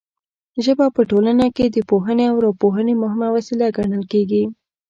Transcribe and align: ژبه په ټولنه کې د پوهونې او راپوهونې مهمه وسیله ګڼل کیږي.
ژبه 0.63 0.85
په 0.95 1.01
ټولنه 1.09 1.45
کې 1.55 1.65
د 1.69 1.77
پوهونې 1.89 2.25
او 2.31 2.37
راپوهونې 2.45 2.93
مهمه 3.03 3.27
وسیله 3.35 3.67
ګڼل 3.77 4.03
کیږي. 4.11 4.43